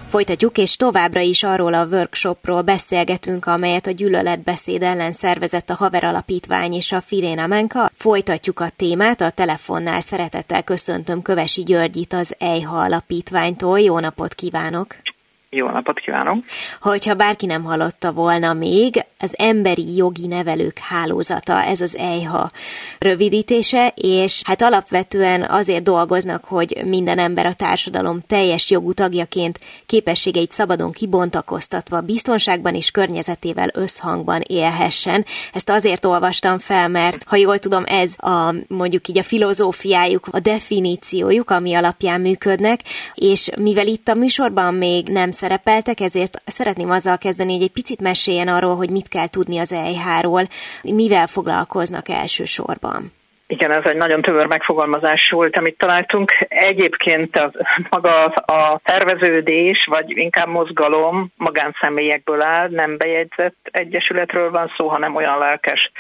Folytatjuk, 0.09 0.59
és 0.59 0.77
továbbra 0.77 1.21
is 1.21 1.43
arról 1.43 1.75
a 1.75 1.87
workshopról 1.87 2.63
beszélgetünk, 2.63 3.47
amelyet 3.47 3.87
a 3.87 3.91
gyűlöletbeszéd 3.91 4.83
ellen 4.83 5.13
szervezett 5.13 5.71
a 5.71 5.75
Haver 5.75 6.05
Alapítvány 6.05 6.73
és 6.73 6.93
a 6.93 7.01
Filéna 7.01 7.47
Menka. 7.47 7.91
Folytatjuk 7.93 8.61
a 8.61 8.71
témát, 8.77 9.21
a 9.21 9.31
telefonnál 9.31 10.01
szeretettel 10.01 10.63
köszöntöm 10.63 11.23
Kövesi 11.23 11.63
Györgyit 11.63 12.13
az 12.13 12.35
EIHA 12.39 12.81
Alapítványtól. 12.81 13.81
Jó 13.81 13.99
napot 13.99 14.35
kívánok! 14.35 15.08
Jó 15.51 15.69
napot 15.69 15.99
kívánok! 15.99 16.45
Hogyha 16.81 17.15
bárki 17.15 17.47
nem 17.47 17.65
hallotta 17.65 18.13
volna 18.13 18.53
még, 18.53 19.05
az 19.19 19.35
Emberi 19.37 19.97
Jogi 19.97 20.27
Nevelők 20.27 20.79
Hálózata, 20.79 21.63
ez 21.63 21.81
az 21.81 21.97
EIHA 21.97 22.51
rövidítése, 22.99 23.93
és 23.95 24.43
hát 24.45 24.63
alapvetően 24.63 25.43
azért 25.43 25.83
dolgoznak, 25.83 26.45
hogy 26.45 26.83
minden 26.85 27.19
ember 27.19 27.47
a 27.47 27.53
társadalom 27.53 28.21
teljes 28.21 28.71
jogú 28.71 28.93
tagjaként 28.93 29.61
képességeit 29.87 30.51
szabadon 30.51 30.93
kibontakoztatva, 30.93 32.01
biztonságban 32.01 32.75
és 32.75 32.91
környezetével 32.91 33.71
összhangban 33.75 34.41
élhessen. 34.47 35.25
Ezt 35.53 35.71
azért 35.71 36.05
olvastam 36.05 36.59
fel, 36.59 36.89
mert 36.89 37.25
ha 37.27 37.37
jól 37.37 37.59
tudom, 37.59 37.83
ez 37.87 38.15
a 38.17 38.55
mondjuk 38.67 39.09
így 39.09 39.19
a 39.19 39.23
filozófiájuk, 39.23 40.27
a 40.31 40.41
definíciójuk, 40.41 41.51
ami 41.51 41.75
alapján 41.75 42.21
működnek, 42.21 42.81
és 43.15 43.49
mivel 43.59 43.87
itt 43.87 44.09
a 44.09 44.15
műsorban 44.15 44.75
még 44.75 45.09
nem 45.09 45.31
szerepeltek, 45.41 46.01
ezért 46.01 46.43
szeretném 46.47 46.91
azzal 46.91 47.19
kezdeni, 47.19 47.53
hogy 47.53 47.63
egy 47.63 47.79
picit 47.81 48.01
meséljen 48.01 48.49
arról, 48.49 48.77
hogy 48.77 48.91
mit 48.91 49.09
kell 49.09 49.29
tudni 49.29 49.59
az 49.59 49.73
EIH-ról, 49.73 50.49
mivel 50.83 51.27
foglalkoznak 51.27 52.09
elsősorban. 52.09 53.13
Igen, 53.47 53.71
ez 53.71 53.85
egy 53.85 53.97
nagyon 53.97 54.23
tömör 54.23 54.47
megfogalmazás 54.47 55.31
volt, 55.31 55.57
amit 55.57 55.79
találtunk. 55.79 56.33
Egyébként 56.49 57.37
a, 57.37 57.53
maga 57.91 58.25
a 58.27 58.81
terveződés, 58.85 59.87
vagy 59.91 60.17
inkább 60.17 60.49
mozgalom 60.49 61.33
magánszemélyekből 61.37 62.43
áll, 62.43 62.69
nem 62.71 62.97
bejegyzett 62.97 63.57
egyesületről 63.71 64.51
van 64.51 64.73
szó, 64.77 64.89
hanem 64.89 65.15
olyan 65.15 65.39
lelkes, 65.39 65.91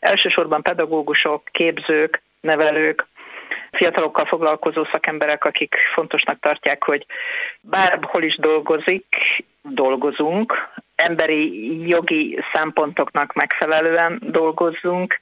elsősorban 0.00 0.62
pedagógusok, 0.62 1.42
képzők, 1.52 2.22
nevelők, 2.40 3.06
fiatalokkal 3.74 4.24
foglalkozó 4.24 4.84
szakemberek, 4.92 5.44
akik 5.44 5.74
fontosnak 5.94 6.40
tartják, 6.40 6.84
hogy 6.84 7.06
bárhol 7.60 8.22
is 8.22 8.36
dolgozik, 8.36 9.06
dolgozunk, 9.62 10.68
emberi 10.94 11.78
jogi 11.88 12.38
szempontoknak 12.52 13.32
megfelelően 13.32 14.18
dolgozzunk, 14.22 15.18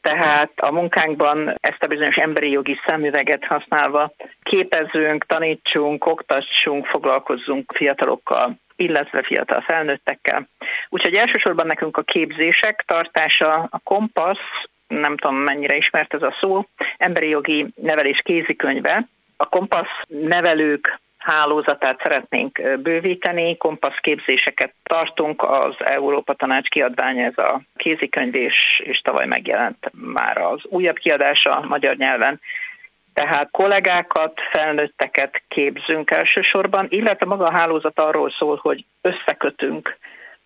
tehát 0.00 0.52
a 0.56 0.70
munkánkban 0.70 1.54
ezt 1.60 1.82
a 1.82 1.86
bizonyos 1.86 2.16
emberi 2.16 2.50
jogi 2.50 2.80
szemüveget 2.86 3.44
használva 3.44 4.12
képezünk, 4.42 5.26
tanítsunk, 5.26 6.06
oktassunk, 6.06 6.86
foglalkozzunk 6.86 7.72
fiatalokkal 7.74 8.62
illetve 8.76 9.22
fiatal 9.22 9.60
felnőttekkel. 9.60 10.48
Úgyhogy 10.88 11.14
elsősorban 11.14 11.66
nekünk 11.66 11.96
a 11.96 12.02
képzések 12.02 12.84
tartása, 12.86 13.68
a 13.70 13.78
kompassz, 13.84 14.64
nem 15.00 15.16
tudom 15.16 15.36
mennyire 15.36 15.76
ismert 15.76 16.14
ez 16.14 16.22
a 16.22 16.36
szó, 16.40 16.64
emberi 16.96 17.28
jogi 17.28 17.66
nevelés 17.74 18.20
kézikönyve, 18.24 19.08
A 19.36 19.48
kompasz 19.48 20.00
nevelők 20.08 21.00
hálózatát 21.24 22.00
szeretnénk 22.02 22.60
bővíteni, 22.82 23.56
kompassz 23.56 23.98
képzéseket 24.00 24.74
tartunk, 24.82 25.42
az 25.42 25.74
Európa 25.78 26.34
Tanács 26.34 26.68
kiadványa, 26.68 27.24
ez 27.24 27.38
a 27.38 27.60
kézikönyv, 27.76 28.34
és, 28.34 28.82
és 28.84 29.00
tavaly 29.00 29.26
megjelent 29.26 29.90
már 29.92 30.38
az 30.38 30.60
újabb 30.64 30.96
kiadása 30.96 31.64
magyar 31.68 31.96
nyelven. 31.96 32.40
Tehát 33.14 33.50
kollégákat, 33.50 34.40
felnőtteket 34.50 35.42
képzünk 35.48 36.10
elsősorban, 36.10 36.86
illetve 36.88 37.26
maga 37.26 37.46
a 37.46 37.52
hálózat 37.52 37.98
arról 37.98 38.30
szól, 38.30 38.58
hogy 38.62 38.84
összekötünk 39.00 39.96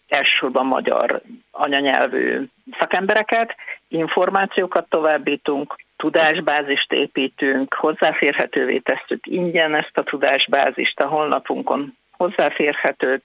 elsősorban 0.08 0.66
magyar 0.66 1.22
anyanyelvű 1.50 2.44
szakembereket, 2.78 3.56
információkat 3.88 4.88
továbbítunk, 4.88 5.76
tudásbázist 5.96 6.92
építünk, 6.92 7.74
hozzáférhetővé 7.74 8.78
tesszük 8.78 9.26
ingyen 9.26 9.74
ezt 9.74 9.98
a 9.98 10.02
tudásbázist 10.02 11.00
a 11.00 11.06
honlapunkon 11.06 11.96
hozzáférhető, 12.16 13.22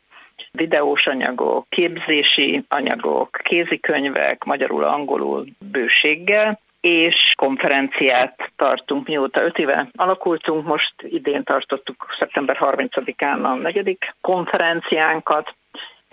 videós 0.52 1.08
anyagok, 1.08 1.66
képzési 1.70 2.64
anyagok, 2.70 3.40
kézikönyvek, 3.44 4.44
magyarul, 4.44 4.84
angolul 4.84 5.46
bőséggel, 5.72 6.60
és 6.82 7.34
konferenciát 7.38 8.52
tartunk, 8.56 9.08
mióta 9.08 9.44
öt 9.44 9.58
éve 9.58 9.90
alakultunk, 9.96 10.66
most 10.66 10.94
idén 10.98 11.44
tartottuk 11.44 12.16
szeptember 12.20 12.58
30-án 12.60 13.44
a 13.44 13.54
negyedik 13.54 14.16
konferenciánkat, 14.22 15.56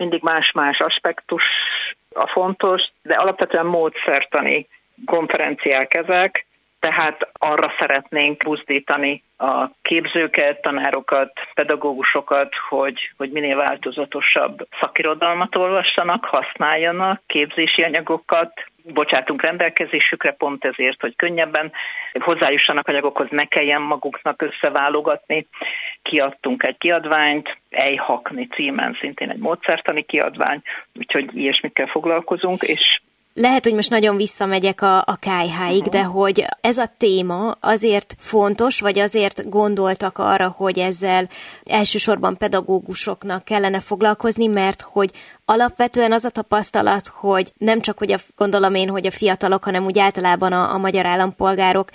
mindig 0.01 0.21
más-más 0.21 0.79
aspektus 0.79 1.43
a 2.13 2.27
fontos, 2.27 2.91
de 3.01 3.15
alapvetően 3.15 3.65
módszertani 3.65 4.67
konferenciák 5.05 5.93
ezek, 5.93 6.45
tehát 6.79 7.29
arra 7.33 7.73
szeretnénk 7.79 8.43
buzdítani 8.43 9.23
a 9.37 9.69
képzőket, 9.81 10.61
tanárokat, 10.61 11.31
pedagógusokat, 11.53 12.53
hogy, 12.69 13.11
hogy 13.17 13.31
minél 13.31 13.55
változatosabb 13.55 14.67
szakirodalmat 14.79 15.55
olvassanak, 15.55 16.25
használjanak, 16.25 17.21
képzési 17.25 17.83
anyagokat, 17.83 18.51
bocsátunk 18.83 19.41
rendelkezésükre 19.41 20.31
pont 20.31 20.65
ezért, 20.65 21.01
hogy 21.01 21.15
könnyebben 21.15 21.71
hozzájussanak 22.19 22.87
anyagokhoz, 22.87 23.27
ne 23.29 23.45
kelljen 23.45 23.81
maguknak 23.81 24.41
összeválogatni. 24.41 25.47
Kiadtunk 26.11 26.63
egy 26.63 26.77
kiadványt, 26.77 27.57
Ejhakni 27.69 28.47
címen, 28.47 28.97
szintén 28.99 29.29
egy 29.29 29.37
módszertani 29.37 30.03
kiadvány, 30.03 30.61
úgyhogy 30.93 31.37
ilyesmikkel 31.37 31.87
foglalkozunk, 31.87 32.61
és 32.61 33.01
lehet, 33.33 33.63
hogy 33.63 33.73
most 33.73 33.89
nagyon 33.89 34.15
visszamegyek 34.15 34.81
a, 34.81 34.97
a 34.97 35.15
kájháig, 35.19 35.83
de 35.83 36.03
hogy 36.03 36.45
ez 36.61 36.77
a 36.77 36.93
téma 36.97 37.57
azért 37.59 38.15
fontos, 38.17 38.79
vagy 38.79 38.99
azért 38.99 39.49
gondoltak 39.49 40.17
arra, 40.17 40.53
hogy 40.57 40.79
ezzel 40.79 41.29
elsősorban 41.63 42.37
pedagógusoknak 42.37 43.43
kellene 43.43 43.79
foglalkozni, 43.79 44.47
mert 44.47 44.81
hogy 44.81 45.09
alapvetően 45.45 46.11
az 46.11 46.25
a 46.25 46.29
tapasztalat, 46.29 47.07
hogy 47.07 47.51
nem 47.57 47.79
csak, 47.79 47.97
hogy 47.97 48.11
a, 48.11 48.17
gondolom 48.37 48.75
én, 48.75 48.89
hogy 48.89 49.05
a 49.05 49.11
fiatalok, 49.11 49.63
hanem 49.63 49.85
úgy 49.85 49.99
általában 49.99 50.51
a, 50.51 50.73
a 50.73 50.77
magyar 50.77 51.05
állampolgárok 51.05 51.89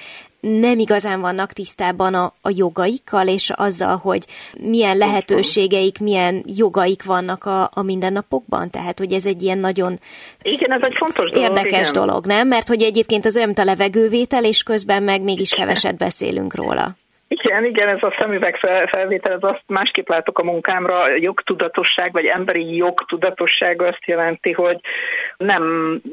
nem 0.46 0.78
igazán 0.78 1.20
vannak 1.20 1.52
tisztában 1.52 2.14
a, 2.14 2.32
a 2.42 2.50
jogaikkal, 2.56 3.28
és 3.28 3.50
azzal, 3.54 3.96
hogy 3.96 4.24
milyen 4.60 4.96
lehetőségeik, 4.96 5.98
milyen 5.98 6.42
jogaik 6.46 7.04
vannak 7.04 7.44
a, 7.44 7.62
a 7.62 7.82
mindennapokban. 7.82 8.70
Tehát, 8.70 8.98
hogy 8.98 9.12
ez 9.12 9.26
egy 9.26 9.42
ilyen 9.42 9.58
nagyon 9.58 9.98
igen, 10.42 10.72
ez 10.72 10.82
egy 10.82 10.94
fontos 10.96 11.30
dolog, 11.30 11.48
érdekes 11.48 11.90
igen. 11.90 12.06
dolog, 12.06 12.26
nem? 12.26 12.48
Mert 12.48 12.68
hogy 12.68 12.82
egyébként 12.82 13.24
az 13.24 13.36
olyan, 13.36 13.52
a 13.56 13.64
levegővétel, 13.64 14.44
és 14.44 14.62
közben 14.62 15.02
meg 15.02 15.22
mégis 15.22 15.50
keveset 15.50 15.96
beszélünk 15.96 16.54
róla. 16.54 16.96
Igen, 17.28 17.64
igen, 17.64 17.88
ez 17.88 18.02
a 18.02 18.14
szemüveg 18.18 18.56
felvétel, 18.90 19.32
ez 19.32 19.42
azt 19.42 19.62
másképp 19.66 20.08
látok 20.08 20.38
a 20.38 20.44
munkámra, 20.44 21.00
a 21.00 21.08
jogtudatosság, 21.08 22.12
vagy 22.12 22.24
emberi 22.24 22.76
jogtudatosság 22.76 23.82
azt 23.82 24.04
jelenti, 24.06 24.52
hogy 24.52 24.80
nem 25.36 25.64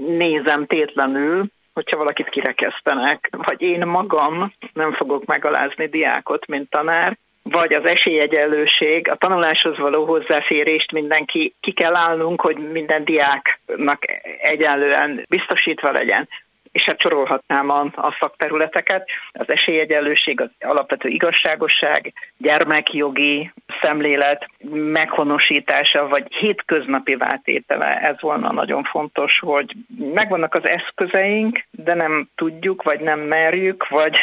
nézem 0.07 0.65
tétlenül, 0.65 1.45
hogyha 1.73 1.97
valakit 1.97 2.29
kirekesztenek, 2.29 3.29
vagy 3.31 3.61
én 3.61 3.87
magam 3.87 4.53
nem 4.73 4.93
fogok 4.93 5.25
megalázni 5.25 5.85
diákot, 5.85 6.47
mint 6.47 6.69
tanár, 6.69 7.17
vagy 7.43 7.73
az 7.73 7.85
esélyegyenlőség, 7.85 9.09
a 9.09 9.15
tanuláshoz 9.15 9.77
való 9.77 10.05
hozzáférést 10.05 10.91
mindenki 10.91 11.55
ki 11.59 11.71
kell 11.71 11.95
állnunk, 11.95 12.41
hogy 12.41 12.71
minden 12.71 13.03
diáknak 13.03 14.03
egyenlően 14.41 15.25
biztosítva 15.29 15.91
legyen 15.91 16.27
és 16.73 16.83
hát 16.83 16.99
sorolhatnám 16.99 17.69
a, 17.69 17.81
a 17.95 18.15
szakterületeket, 18.19 19.09
az 19.31 19.49
esélyegyenlőség, 19.49 20.41
az 20.41 20.49
alapvető 20.59 21.09
igazságosság, 21.09 22.13
gyermekjogi 22.37 23.51
szemlélet 23.81 24.47
meghonosítása, 24.71 26.07
vagy 26.07 26.33
hétköznapi 26.33 27.15
váltétele, 27.15 27.99
ez 27.99 28.15
volna 28.19 28.51
nagyon 28.51 28.83
fontos, 28.83 29.39
hogy 29.39 29.75
megvannak 30.13 30.55
az 30.55 30.67
eszközeink, 30.67 31.63
de 31.71 31.93
nem 31.93 32.29
tudjuk, 32.35 32.83
vagy 32.83 32.99
nem 32.99 33.19
merjük, 33.19 33.87
vagy 33.87 34.17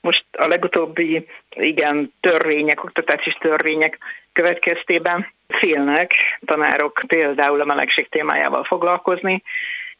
most 0.00 0.24
a 0.38 0.46
legutóbbi, 0.46 1.26
igen, 1.50 2.12
törvények, 2.20 2.84
oktatási 2.84 3.36
törvények 3.40 3.98
következtében 4.32 5.32
félnek 5.48 6.12
tanárok 6.44 7.00
például 7.06 7.60
a 7.60 7.64
melegség 7.64 8.08
témájával 8.08 8.64
foglalkozni, 8.64 9.42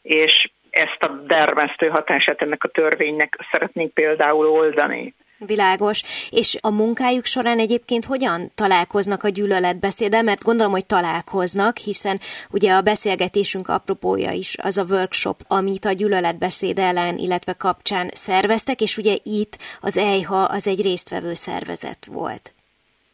és 0.01 0.49
ezt 0.71 1.03
a 1.03 1.07
dermesztő 1.07 1.87
hatását 1.87 2.41
ennek 2.41 2.63
a 2.63 2.67
törvénynek 2.67 3.37
szeretnénk 3.51 3.93
például 3.93 4.47
oldani. 4.47 5.13
Világos. 5.45 6.01
És 6.29 6.57
a 6.61 6.71
munkájuk 6.71 7.25
során 7.25 7.59
egyébként 7.59 8.05
hogyan 8.05 8.51
találkoznak 8.55 9.23
a 9.23 9.29
gyűlöletbeszéddel? 9.29 10.23
Mert 10.23 10.43
gondolom, 10.43 10.71
hogy 10.71 10.85
találkoznak, 10.85 11.77
hiszen 11.77 12.19
ugye 12.51 12.73
a 12.73 12.81
beszélgetésünk 12.81 13.67
apropója 13.67 14.31
is 14.31 14.55
az 14.61 14.77
a 14.77 14.83
workshop, 14.89 15.39
amit 15.47 15.85
a 15.85 15.91
gyűlöletbeszéd 15.91 16.79
ellen, 16.79 17.17
illetve 17.17 17.53
kapcsán 17.53 18.09
szerveztek, 18.13 18.81
és 18.81 18.97
ugye 18.97 19.15
itt 19.23 19.57
az 19.81 19.97
EIHA 19.97 20.45
az 20.45 20.67
egy 20.67 20.81
résztvevő 20.81 21.33
szervezet 21.33 22.05
volt. 22.05 22.53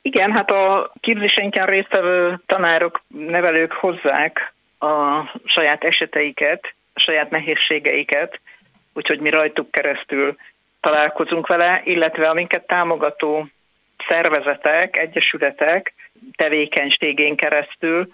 Igen, 0.01 0.31
hát 0.31 0.51
a 0.51 0.91
képzéseinken 0.99 1.65
résztvevő 1.65 2.41
tanárok, 2.45 3.01
nevelők 3.07 3.71
hozzák 3.71 4.53
a 4.79 5.23
saját 5.45 5.83
eseteiket, 5.83 6.73
a 6.97 7.01
saját 7.01 7.29
nehézségeiket, 7.29 8.39
úgyhogy 8.93 9.19
mi 9.19 9.29
rajtuk 9.29 9.71
keresztül 9.71 10.35
találkozunk 10.81 11.47
vele, 11.47 11.81
illetve 11.83 12.29
a 12.29 12.33
minket 12.33 12.67
támogató 12.67 13.47
szervezetek, 14.07 14.97
egyesületek 14.97 15.93
tevékenységén 16.35 17.35
keresztül 17.35 18.07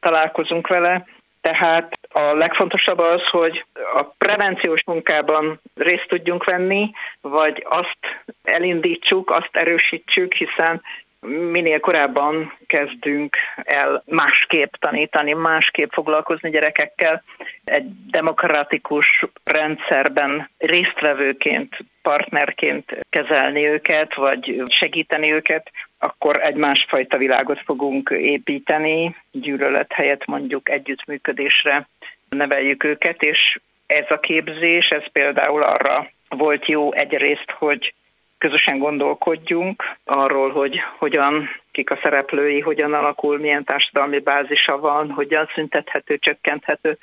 találkozunk 0.00 0.66
vele, 0.66 1.06
tehát 1.40 1.98
a 2.12 2.20
legfontosabb 2.20 2.98
az, 2.98 3.22
hogy 3.28 3.64
a 3.94 4.02
prevenciós 4.02 4.84
munkában 4.84 5.60
részt 5.74 6.08
tudjunk 6.08 6.44
venni, 6.44 6.90
vagy 7.20 7.66
azt 7.68 7.98
elindítsuk, 8.42 9.30
azt 9.30 9.56
erősítsük, 9.56 10.34
hiszen 10.34 10.82
minél 11.26 11.80
korábban 11.80 12.52
kezdünk 12.66 13.36
el 13.64 14.02
másképp 14.06 14.72
tanítani, 14.72 15.32
másképp 15.32 15.92
foglalkozni 15.92 16.50
gyerekekkel, 16.50 17.22
egy 17.64 17.84
demokratikus 18.10 19.26
rendszerben 19.44 20.50
résztvevőként, 20.58 21.76
partnerként 22.02 22.98
kezelni 23.10 23.66
őket, 23.66 24.14
vagy 24.14 24.62
segíteni 24.66 25.32
őket, 25.32 25.70
akkor 25.98 26.40
egy 26.42 26.56
másfajta 26.56 27.16
világot 27.16 27.60
fogunk 27.64 28.10
építeni, 28.10 29.16
gyűlölet 29.32 29.92
helyett 29.92 30.24
mondjuk 30.26 30.68
együttműködésre 30.70 31.88
neveljük 32.28 32.84
őket, 32.84 33.22
és 33.22 33.60
ez 33.86 34.04
a 34.08 34.20
képzés, 34.20 34.86
ez 34.86 35.10
például 35.12 35.62
arra 35.62 36.10
volt 36.28 36.66
jó 36.66 36.92
egyrészt, 36.92 37.50
hogy 37.50 37.94
közösen 38.40 38.78
gondolkodjunk 38.78 39.96
arról, 40.04 40.50
hogy 40.50 40.80
hogyan, 40.98 41.48
kik 41.70 41.90
a 41.90 41.98
szereplői, 42.02 42.60
hogyan 42.60 42.94
alakul, 42.94 43.38
milyen 43.38 43.64
társadalmi 43.64 44.18
bázisa 44.18 44.78
van, 44.78 45.10
hogyan 45.10 45.50
szüntethető, 45.54 46.18
csökkenthető. 46.18 46.98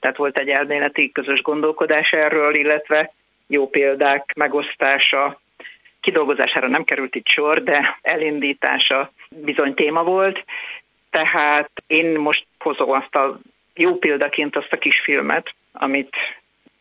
Tehát 0.00 0.16
volt 0.16 0.38
egy 0.38 0.48
elméleti 0.48 1.12
közös 1.12 1.42
gondolkodás 1.42 2.10
erről, 2.12 2.54
illetve 2.54 3.12
jó 3.46 3.68
példák 3.68 4.32
megosztása, 4.36 5.40
kidolgozására 6.00 6.68
nem 6.68 6.84
került 6.84 7.14
itt 7.14 7.26
sor, 7.26 7.62
de 7.62 7.98
elindítása 8.02 9.12
bizony 9.28 9.74
téma 9.74 10.02
volt. 10.02 10.44
Tehát 11.10 11.70
én 11.86 12.18
most 12.18 12.46
hozom 12.58 12.90
azt 12.90 13.14
a 13.14 13.38
jó 13.74 13.96
példaként 13.96 14.56
azt 14.56 14.72
a 14.72 14.78
kisfilmet, 14.78 15.54
amit 15.72 16.16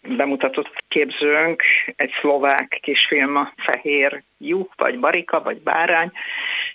bemutatott 0.08 0.84
képzőnk, 0.88 1.64
egy 1.96 2.12
szlovák 2.22 2.80
kisfilm, 2.82 3.36
a 3.36 3.54
Fehér 3.58 4.24
lyuk, 4.38 4.74
vagy 4.78 5.00
Barika, 5.00 5.42
vagy 5.42 5.58
Bárány, 5.58 6.12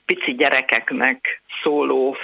pici 0.05 0.35
gyerekeknek 0.35 1.43
szóló 1.63 2.17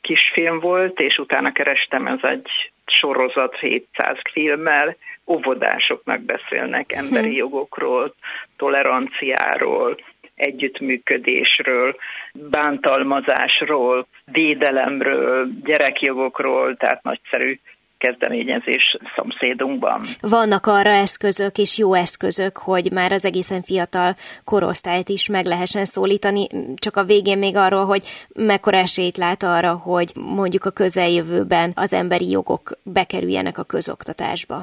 kisfilm 0.00 0.60
volt, 0.60 1.00
és 1.00 1.18
utána 1.18 1.52
kerestem, 1.52 2.06
ez 2.06 2.18
egy 2.22 2.72
sorozat 2.86 3.58
700 3.58 4.18
filmmel, 4.32 4.96
óvodásoknak 5.26 6.20
beszélnek 6.20 6.92
emberi 6.92 7.30
hm. 7.30 7.36
jogokról, 7.36 8.14
toleranciáról, 8.56 9.96
együttműködésről, 10.34 11.96
bántalmazásról, 12.32 14.06
védelemről, 14.24 15.48
gyerekjogokról, 15.64 16.76
tehát 16.76 17.02
nagyszerű 17.02 17.58
kezdeményezés 18.06 18.96
szomszédunkban. 19.14 20.00
Vannak 20.20 20.66
arra 20.66 20.90
eszközök 20.90 21.58
és 21.58 21.78
jó 21.78 21.94
eszközök, 21.94 22.56
hogy 22.56 22.92
már 22.92 23.12
az 23.12 23.24
egészen 23.24 23.62
fiatal 23.62 24.14
korosztályt 24.44 25.08
is 25.08 25.28
meg 25.28 25.44
lehessen 25.44 25.84
szólítani, 25.84 26.46
csak 26.74 26.96
a 26.96 27.04
végén 27.04 27.38
még 27.38 27.56
arról, 27.56 27.84
hogy 27.84 28.02
mekkora 28.34 28.76
esélyt 28.76 29.16
lát 29.16 29.42
arra, 29.42 29.72
hogy 29.72 30.12
mondjuk 30.14 30.64
a 30.64 30.70
közeljövőben 30.70 31.72
az 31.74 31.92
emberi 31.92 32.30
jogok 32.30 32.70
bekerüljenek 32.82 33.58
a 33.58 33.64
közoktatásba. 33.64 34.62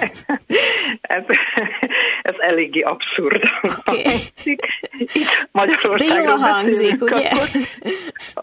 ez, 1.00 1.22
ez 2.22 2.34
eléggé 2.38 2.80
abszurd. 2.80 3.42
Okay. 3.62 4.02
Itt 4.44 4.60
Magyarországon 5.52 6.24
De 6.24 6.30
jó 6.30 6.36
hangzik, 6.36 7.02
ugye? 7.02 7.28
Akkor, 7.28 7.48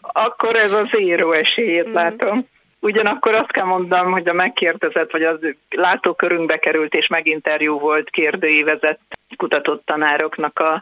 akkor 0.01 0.55
ez 0.55 0.71
a 0.71 0.89
zéró 0.91 1.31
esélyét 1.31 1.89
mm. 1.89 1.93
látom. 1.93 2.45
Ugyanakkor 2.79 3.33
azt 3.33 3.51
kell 3.51 3.65
mondanom, 3.65 4.11
hogy 4.11 4.27
a 4.27 4.33
megkérdezett, 4.33 5.11
vagy 5.11 5.23
az 5.23 5.39
látókörünkbe 5.69 6.57
került 6.57 6.93
és 6.93 7.07
meginterjú 7.07 7.79
volt 7.79 8.09
kérdőívezett 8.09 8.99
kutatott 9.35 9.85
tanároknak 9.85 10.59
a 10.59 10.81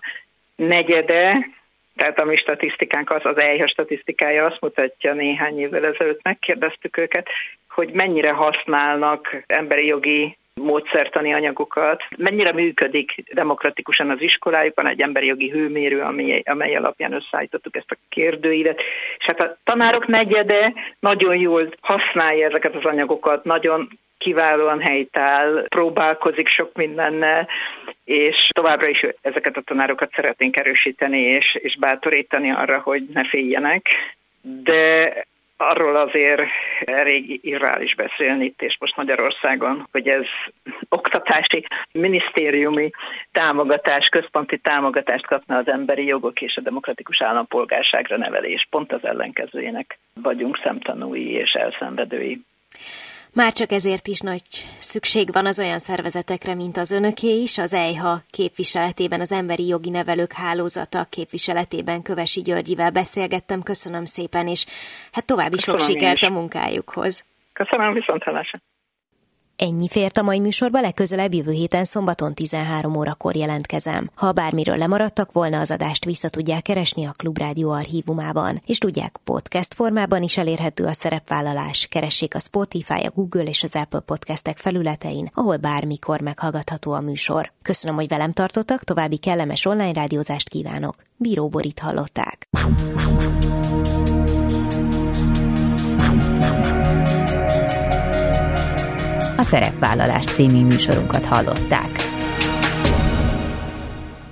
negyede, 0.56 1.48
tehát 1.96 2.20
a 2.20 2.26
mi 2.26 2.36
statisztikánk 2.36 3.12
az, 3.12 3.22
az 3.24 3.38
EIHA 3.38 3.68
statisztikája 3.68 4.46
azt 4.46 4.62
mutatja, 4.62 5.14
néhány 5.14 5.60
évvel 5.60 5.86
ezelőtt 5.86 6.24
megkérdeztük 6.24 6.98
őket, 6.98 7.30
hogy 7.70 7.92
mennyire 7.94 8.32
használnak 8.32 9.44
emberi 9.48 9.86
jogi 9.86 10.38
módszertani 10.62 11.34
anyagokat, 11.34 12.04
mennyire 12.18 12.54
működik 12.54 13.24
demokratikusan 13.34 14.10
az 14.10 14.22
iskolájukban 14.22 14.88
egy 14.88 15.02
emberi 15.02 15.26
jogi 15.26 15.50
hőmérő, 15.50 16.02
amely, 16.02 16.42
amely 16.46 16.76
alapján 16.76 17.14
összeállítottuk 17.14 17.76
ezt 17.76 17.92
a 17.92 17.98
kérdőívet. 18.10 18.82
És 19.18 19.26
hát 19.26 19.42
a 19.42 19.58
tanárok 19.64 20.08
negyede 20.08 20.74
nagyon 21.00 21.36
jól 21.36 21.70
használja 21.82 22.48
ezeket 22.48 22.76
az 22.76 22.86
anyagokat, 22.86 23.44
nagyon 23.44 24.00
kiválóan 24.18 24.82
helytáll, 24.82 25.66
próbálkozik 25.70 26.48
sok 26.48 26.76
mindennel, 26.76 27.48
és 28.04 28.50
továbbra 28.54 28.88
is 28.88 29.06
ezeket 29.22 29.58
a 29.58 29.62
tanárokat 29.62 30.12
szeretnénk 30.16 30.58
erősíteni 30.58 31.20
és, 31.20 31.56
és 31.56 31.78
bátorítani 31.78 32.52
arra, 32.52 32.80
hogy 32.80 33.04
ne 33.14 33.24
féljenek. 33.24 33.88
De 34.42 35.14
arról 35.58 35.96
azért 35.96 36.42
elég 36.80 37.40
irreális 37.44 37.96
beszélni 37.96 38.46
itt 38.46 38.62
és 38.62 38.78
most 38.80 38.98
Magyarországon, 38.98 39.88
hogy 39.92 40.08
ez 40.08 40.26
oktatási 40.90 41.66
minisztériumi 41.92 42.90
támogatás, 43.32 44.08
központi 44.08 44.58
támogatást 44.58 45.26
kapna 45.26 45.58
az 45.58 45.68
emberi 45.68 46.06
jogok 46.06 46.42
és 46.42 46.58
a 46.58 46.62
demokratikus 46.62 47.22
állampolgárságra 47.22 48.18
nevelés. 48.18 48.68
Pont 48.70 48.94
az 48.94 49.04
ellenkezőjének 49.06 50.00
vagyunk 50.14 50.60
szemtanúi 50.64 51.32
és 51.32 51.52
elszenvedői. 51.52 52.42
Már 53.36 53.54
csak 53.54 53.72
ezért 53.72 54.08
is 54.08 54.20
nagy 54.20 54.42
szükség 54.78 55.32
van 55.32 55.46
az 55.46 55.60
olyan 55.60 55.80
szervezetekre, 55.80 56.56
mint 56.56 56.78
az 56.78 56.92
önöké 56.92 57.42
is, 57.42 57.58
az 57.58 57.74
EIHA 57.74 58.20
képviseletében, 58.30 59.20
az 59.20 59.32
Emberi 59.32 59.68
Jogi 59.68 59.90
Nevelők 59.90 60.34
Hálózata 60.34 61.04
képviseletében 61.10 62.02
Kövesi 62.02 62.42
Györgyivel 62.42 62.92
beszélgettem. 62.92 63.62
Köszönöm 63.62 64.06
szépen, 64.06 64.48
és 64.48 64.66
hát 65.12 65.26
további 65.26 65.56
Köszönöm 65.56 65.80
sok 65.80 65.90
sikert 65.90 66.24
a 66.24 66.30
munkájukhoz. 66.30 67.26
Köszönöm, 67.54 67.94
viszont 67.94 68.24
hallásra. 68.24 68.60
Ennyi 69.58 69.88
fért 69.88 70.18
a 70.18 70.22
mai 70.22 70.40
műsorba, 70.40 70.82
legközelebb 70.82 71.34
jövő 71.34 71.52
héten 71.52 71.84
szombaton 71.84 72.34
13 72.34 72.96
órakor 72.96 73.36
jelentkezem. 73.36 74.10
Ha 74.16 74.32
bármiről 74.32 74.78
lemaradtak 74.78 75.32
volna, 75.32 75.60
az 75.60 75.72
adást 75.72 76.06
vissza 76.06 76.30
tudják 76.30 76.62
keresni 76.62 77.06
a 77.06 77.12
Klubrádió 77.12 77.72
archívumában, 77.72 78.62
és 78.66 78.78
tudják, 78.78 79.20
podcast 79.24 79.74
formában 79.74 80.24
is 80.24 80.38
elérhető 80.38 80.86
a 80.86 80.94
szerepvállalás. 80.94 81.88
Keressék 81.88 82.36
a 82.36 82.40
Spotify, 82.40 83.06
a 83.06 83.12
Google 83.16 83.44
és 83.44 83.64
az 83.64 83.76
Apple 83.76 84.00
podcastek 84.00 84.58
felületein, 84.58 85.30
ahol 85.34 85.58
bármikor 85.58 86.22
meghallgatható 86.22 86.92
a 86.92 87.00
műsor. 87.00 87.52
Köszönöm, 87.62 87.96
hogy 87.96 88.08
velem 88.08 88.32
tartottak, 88.32 88.84
további 88.84 89.18
kellemes 89.18 89.66
online 89.66 89.94
rádiózást 89.94 90.50
kívánok. 90.50 90.96
Bíró 91.18 91.48
Borit 91.48 91.80
hallották. 91.80 92.48
A 99.46 99.48
Szerepvállalás 99.48 100.26
című 100.26 100.66
műsorunkat 100.66 101.26
hallották. 101.26 102.15